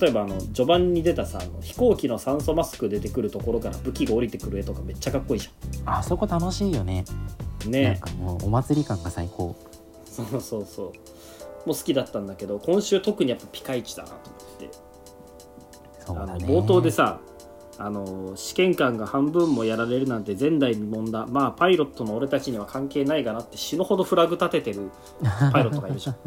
[0.00, 5.50] 例えばあの序盤に出たさあの飛行機の酸素マスク出てくるところから武器が降りてくる絵とかめっちゃかっこいいじ
[5.84, 7.04] あそこ楽しいよね。
[7.64, 9.56] なんゃんねかもうお祭り感が最高。
[10.04, 10.92] そうそうそう。
[11.66, 14.39] もう好きだったんだけど今週特にやっぱピカイチだなと思
[16.08, 17.20] あの冒頭でさ
[17.78, 21.26] あの試験官が半分もやられるなんて前代未聞だ。
[21.26, 24.90] まあパイロットの俺たちには関係ないがなって死ぬほどフラグ立ててる
[25.52, 26.16] パイロットがいるじゃん。
[26.16, 26.20] も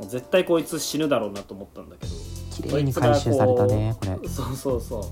[0.00, 2.12] う絶対こいつ死ぬだろうなと思ったんだけど。
[2.50, 4.28] 綺麗に回収されたねこれ。
[4.28, 5.02] そうそうそう。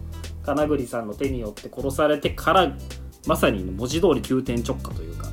[0.44, 2.73] 金栗さんの手によって殺されてから
[3.27, 5.29] まさに文字通り急転直下というか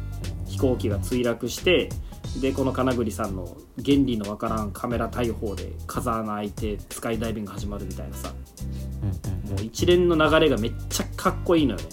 [0.46, 1.90] 飛行機が墜落して
[2.40, 8.34] でこの金栗さんの原理のわからんカメラ大砲で風穴開いてスカイダイビング始まるみたいなさ。
[9.04, 11.86] うんうんもう一連の流れがめっちゃかっこいいのよね。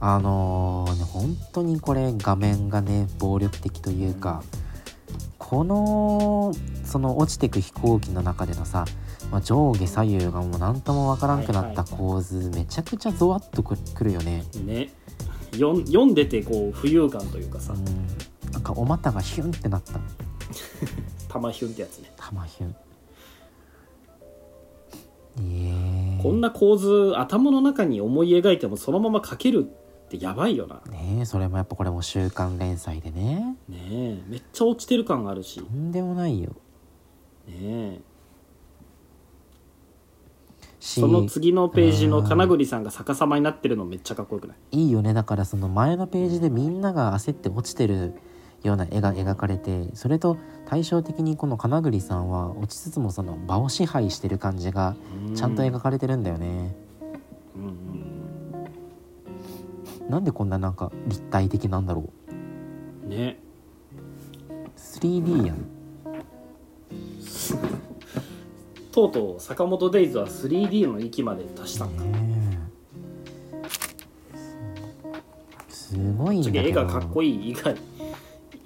[0.00, 4.42] あのーね本当にこれ画面がね暴力的というか、
[5.36, 6.52] この
[6.84, 8.86] その落ちてく飛行機の中でのさ、
[9.30, 14.44] まあ、上下左右がもう何ともわからんくなった構図、めちゃくちゃゾワッとくくるよね。
[14.64, 14.90] ね。
[15.52, 17.74] 読んでてこう浮遊感というかさ。
[17.74, 17.84] うん、
[18.52, 20.00] なんかお股がヒュンってなった。
[21.28, 22.12] 玉ヒュンってやつね。
[22.16, 22.76] 玉ヒュン。
[25.38, 30.82] えー、こんな構図頭の中に思い描いてもそのまま描けるってやばいよな。
[30.90, 33.56] ねねそれもやっぱこれも週刊連載でね。
[33.68, 35.60] ねえめっちゃ落ちてる感があるし。
[35.60, 36.50] とんでもないよ。
[37.46, 38.00] ねえ。
[40.80, 44.84] しその次のページの金栗さんが逆さまになってるのめっちゃかっこよくない？
[44.84, 45.12] いいよね。
[45.14, 48.14] だからその前のページでみんなが焦って落ちてる
[48.62, 54.96] ような絵が描かれてそれと対照的にこの金栗さんは落ちつつもその場を支配してる感じが
[55.34, 56.76] ちゃんと描かれてるんだよね、
[60.08, 63.04] なんでこんななんか立体的なんだろう。
[63.04, 63.38] うんね
[64.76, 65.56] 3D やん。
[68.92, 72.10] とうとう坂本デイズは 3D の域まで達したんだね
[73.54, 73.64] え。
[75.68, 76.68] すごいんだ次けど。
[76.68, 77.76] 絵がかっこいい以外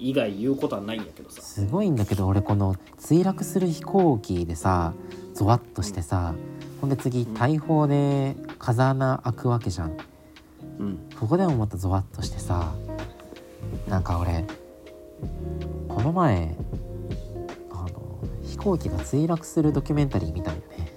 [0.07, 1.41] 以外言うことはないんやけどさ。
[1.41, 4.93] すごいんだけど俺この墜落する飛行機でさ
[5.33, 6.35] ゾワッとしてさ、
[6.79, 9.97] ほんで次大砲で風穴開くわけじゃん。
[10.79, 11.09] うん。
[11.19, 12.73] ここでもまたゾワッとしてさ
[13.89, 14.45] なんか俺
[15.87, 16.55] この前
[17.71, 20.91] あの飛行機が墜落するドキュメンタリー見たんよね。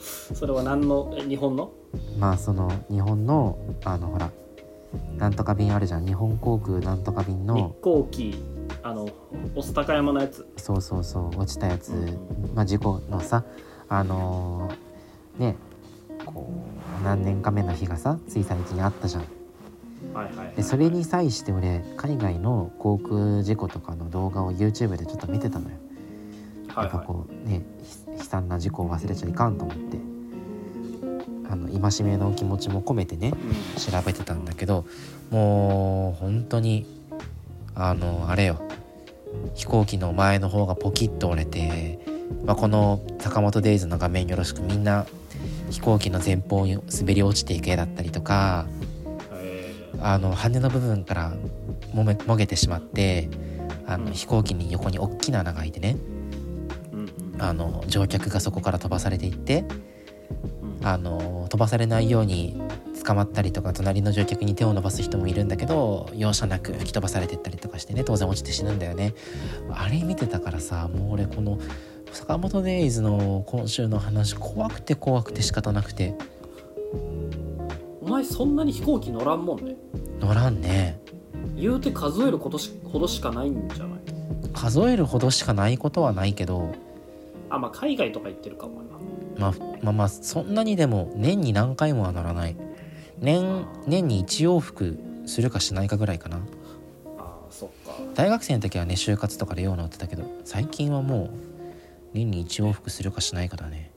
[0.00, 1.70] それは何のえ日本の？
[2.18, 4.30] まあその日本のあのほら
[5.18, 6.06] なんとか便あるじゃん。
[6.06, 8.34] 日本航空なんとか便日の航機
[8.82, 9.08] あの
[9.54, 10.46] 御巣鷹山のやつ。
[10.56, 12.54] そうそうそう落ちたやつ、うん。
[12.54, 13.44] まあ事故のさ
[13.88, 15.56] あのーね
[16.24, 16.48] こ
[17.00, 19.22] う何年か目の日がさつい最近あったじゃん。
[20.12, 25.76] はいはいはいでそれに際して俺海外の航空事故とかの動画を YouTube でちょっと見てたのよ。
[26.68, 29.98] はいはこうねひ悲惨な事故を忘れちゃいかんと思って
[31.50, 33.32] あの戒めの気持ちも込めてね
[33.76, 34.84] 調べてたんだけど
[35.30, 36.86] もう本当に
[37.74, 38.60] あのあれよ。
[39.54, 41.98] 飛行機の前の方がポキッと折れて、
[42.44, 45.06] まあ、この坂本デイズの画面よろしくみんな
[45.70, 48.66] 飛行機の前方に滑り落ちていく絵だったりとか
[49.32, 51.34] えあの羽の部分から
[51.92, 53.28] もめもげてしまって
[53.86, 54.12] あのうん。
[54.12, 55.96] 飛行機に横に大きな穴が開いてね
[57.38, 59.64] あの乗客がそこから飛ばされていって
[60.80, 60.86] うん。
[60.86, 62.60] あの飛ばされないように
[63.04, 69.14] 捕まったりとか隣の乗客に手を伸ばす人もいるんだけど容赦なく吹き飛ばされてったりとかしてね当然落ちて死ぬんだよね。
[69.70, 71.58] あれ見てたからさもう俺この
[72.12, 76.14] 坂本デイズの今週の話怖くて怖くて仕方なくて。
[78.00, 79.74] お前そんなに飛行機乗らんもんね。
[80.20, 81.00] 乗らんね。
[81.56, 83.98] 言うて数えることしほどしかないんじゃない？
[84.52, 86.72] 数えるほどしかないことはないけど。
[87.50, 88.96] あまあ海外とか行ってるかもな
[89.38, 92.56] まあまあまあそんなにでも年に何回もは乗らない。
[93.18, 96.38] 年年に1往復するかしないかぐらいかな。
[97.18, 97.92] あーそっか。
[98.14, 101.30] 大学生の時はね就活とかでよう乗ってたけど最近はもう
[102.14, 103.90] 年に1往復するかしないかだね。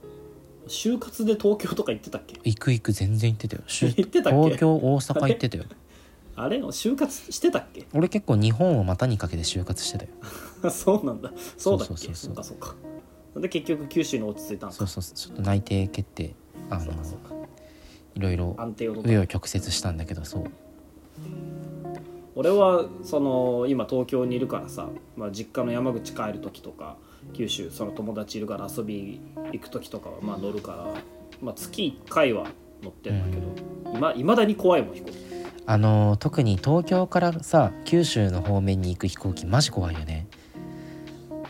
[0.68, 2.38] 就活で東京とか行ってたっけ？
[2.44, 3.62] 行く行く全然行ってたよ。
[3.68, 4.38] 行ってたっけ？
[4.38, 5.64] 東京大阪行ってたよ。
[6.36, 6.58] あれ？
[6.62, 7.86] 就活してたっけ？
[7.92, 10.10] 俺結構日本を股にかけて就活してたよ。
[10.70, 11.32] そうなんだ。
[11.58, 11.94] そうだっけ？
[11.94, 12.32] そうそうそうそう。
[12.32, 12.74] そっかそっか
[13.40, 14.74] で結局九州に落ち着いたんか？
[14.76, 16.34] そうそうそうちょっと内定決定
[16.68, 17.34] あのそうかそうか
[18.14, 20.44] いろいろ紆余曲折したんだけどそう。
[22.36, 26.96] 俺はその今東京にいるからさ、まあ、実家の山口帰る時とか
[27.34, 29.20] 九州その友達いるから遊び
[29.52, 30.94] 行く時とかはまあ乗るから、
[31.42, 32.46] まあ、月1回は
[32.82, 33.42] 乗ってるんだけ
[33.90, 35.18] ど、今いまだに怖いもん飛行機。
[35.66, 40.26] あの特に東京からさ九州の方面に行く飛行機マジ怖いよね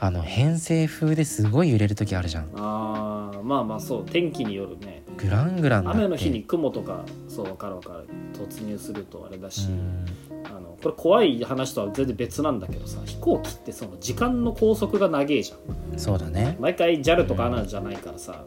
[0.03, 2.51] あの偏西風ですごい揺れる時あるじゃん。
[2.55, 5.03] あーまあまあそう天気によるね。
[5.19, 6.01] グラングランなって。
[6.01, 8.09] 雨の日に雲とかそう分かる分かる。
[8.33, 10.07] 突入するとあれだし、うん。
[10.45, 15.99] あのこれ怖い話とは全然別なんだけどさ飛行機ってその時間の拘束が長えじゃん。
[15.99, 16.57] そうだね。
[16.61, 18.47] 毎回 JAL とか ANA じゃないからさ、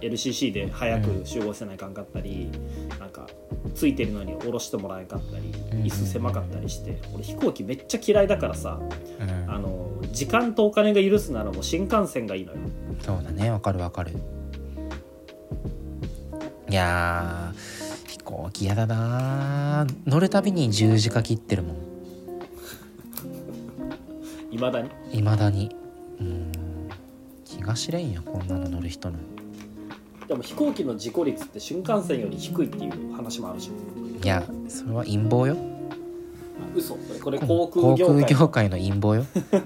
[0.00, 2.50] LCC で早く集合せないかんかったり、
[2.98, 3.26] なんか
[3.74, 5.82] ついてるのに降ろしてもらえんかったりうん。
[5.82, 9.50] 椅子狭かったりして、俺飛行機めっちゃ嫌いだからさうん。
[9.50, 12.58] あの時間とお金が許すならもう新幹線がいいのよ。
[13.00, 13.50] そうだね。
[13.50, 14.12] わかるわかる。
[16.68, 19.94] いやー飛行機嫌だなー。
[20.06, 21.76] 乗るたびに十字架切ってるもん。
[24.50, 24.90] いまだに？
[25.12, 25.74] いまだに。
[26.20, 26.52] うん。
[27.44, 29.18] 気が知れんよこんなの乗る人の
[30.28, 35.56] でも飛行機の事故率って新幹線より低いっていう話もあるじゃんいやそれは陰謀よ。
[35.56, 35.96] あ
[36.74, 36.96] 嘘。
[37.22, 38.16] これ航空航業界。
[38.24, 39.24] 空業界の陰謀よ。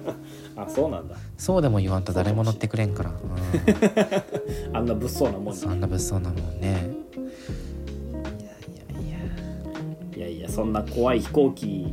[0.57, 1.17] あそうなんだ。
[1.39, 5.55] そうでも言わんと誰も乗ってくれんから、うん、 あんな物騒なもんに。
[5.55, 6.91] そんな物騒なもんね。
[8.41, 10.27] いやいやいや。
[10.27, 11.87] いやいやそんな怖い飛行機。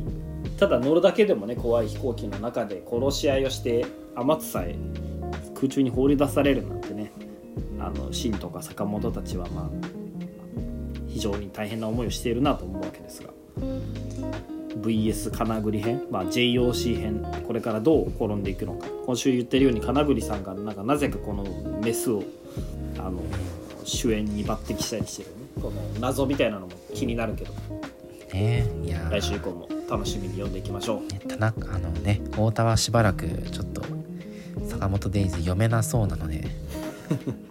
[0.58, 4.76] ただ乗るだけでもね怖い飛行機の中で殺し合いをして天津さえ
[5.54, 7.12] 空中に放り出されるなんてね
[7.88, 9.86] あのシンとか坂本たちはまあ
[11.08, 13.30] 悲非常に大変な思いをしているなと思うわけですが。
[14.78, 18.86] VS 金栗編、まあ、JOC 編これからどう転んでいくのか。
[19.06, 21.44] 今週言ってるように金栗さんがなんかなぜかこの
[21.82, 22.22] メスを
[22.98, 23.20] あの
[23.84, 25.34] 主演に抜擢したりしてるね。
[25.60, 27.52] この謎みたいなのも気になるけど。
[28.32, 31.12] ねいや来週以降も楽しみに読んでいきましょう。
[31.12, 33.82] ね田中あのね太田はしばらくちょっと
[34.68, 36.44] 坂本デイズ読めなそうなので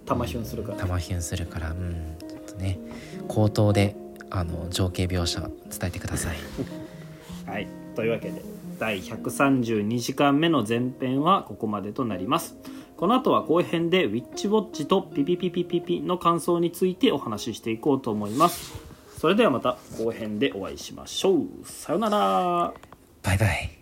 [0.05, 0.77] 玉ヒュンするから。
[0.77, 2.79] 玉ヒュンするからうんちょっとね
[3.27, 3.95] 口頭で
[4.29, 5.51] あの情景描写伝
[5.85, 6.37] えてください。
[7.49, 8.41] はい、というわけで
[8.79, 12.57] 第132時間目の前編はここまでとなります。
[12.97, 18.73] この後は後編で「ウィッチウォッチ」と「ピピピピピピ」の感想についてお話ししていこうと思います。
[19.17, 21.45] それではまた後編でお会いしましょう。
[21.63, 22.73] さようなら。
[23.23, 23.76] バイバイ